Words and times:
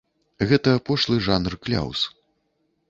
Гэта 0.51 0.71
пошлы 0.87 1.21
жанр 1.27 1.59
кляўз. 1.67 1.99